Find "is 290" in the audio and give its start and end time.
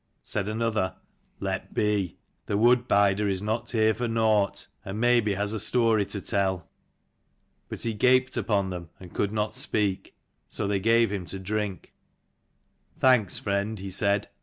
3.29-3.45